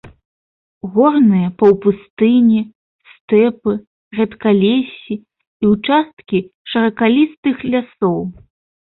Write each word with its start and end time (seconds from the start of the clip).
Горныя 0.95 1.47
паўпустыні, 1.59 2.59
стэпы, 3.11 3.71
рэдкалессі 4.23 5.13
і 5.61 5.65
ўчасткі 5.77 6.45
шыракалістых 6.75 7.55
лясоў. 7.73 8.21